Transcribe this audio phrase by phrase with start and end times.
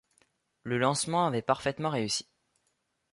[0.63, 2.27] Le lancement avait parfaitement réussi.